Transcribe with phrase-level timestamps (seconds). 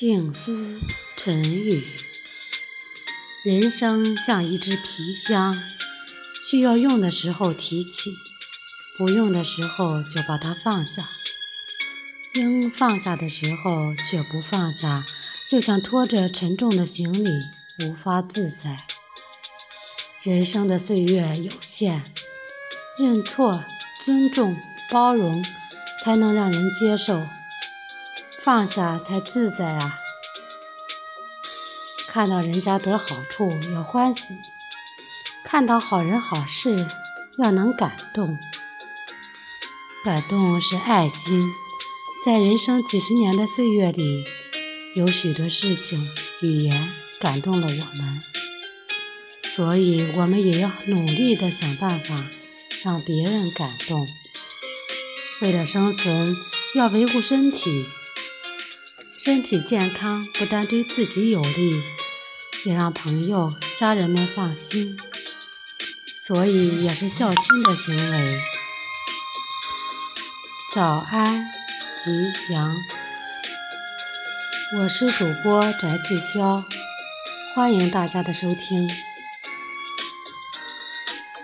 [0.00, 0.80] 静思
[1.14, 1.84] 沉语，
[3.44, 5.62] 人生像一只皮箱，
[6.42, 8.10] 需要用的时候提起，
[8.96, 11.06] 不用的时候就把它放下。
[12.32, 15.04] 应放下的时候却不放下，
[15.50, 17.28] 就像拖着沉重的行李，
[17.84, 18.86] 无法自在。
[20.22, 22.02] 人生的岁月有限，
[22.98, 23.62] 认错、
[24.02, 24.56] 尊重、
[24.90, 25.44] 包容，
[26.02, 27.22] 才能让人接受。
[28.42, 29.98] 放下才自在啊！
[32.08, 34.34] 看到人家得好处要欢喜，
[35.44, 36.86] 看到好人好事
[37.36, 38.38] 要能感动。
[40.02, 41.52] 感动是爱心，
[42.24, 44.24] 在人生几十年的岁月里，
[44.96, 46.08] 有许多事情、
[46.40, 48.22] 语言感动了我们，
[49.54, 52.24] 所以我们也要努力的想办法
[52.82, 54.08] 让别人感动。
[55.42, 56.34] 为了生存，
[56.74, 57.86] 要维护身体。
[59.22, 61.82] 身体健康不但对自己有利，
[62.64, 64.98] 也让朋友、家人们放心，
[66.24, 68.40] 所以也是孝亲的行为。
[70.74, 71.44] 早安，
[72.02, 72.74] 吉祥！
[74.78, 76.64] 我是主播翟翠潇，
[77.54, 78.88] 欢迎大家的收听。